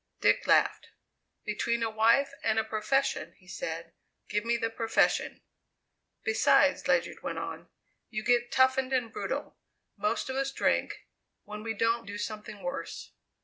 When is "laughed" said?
0.47-0.87